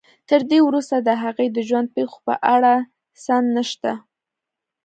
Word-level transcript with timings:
تر 0.29 0.41
دې 0.49 0.59
وروسته 0.67 0.95
د 0.99 1.09
هغې 1.23 1.47
د 1.51 1.57
ژوند 1.67 1.87
پېښو 1.95 2.17
په 2.27 2.35
اړه 2.55 2.73
سند 3.23 3.47
نشته. 3.57 3.91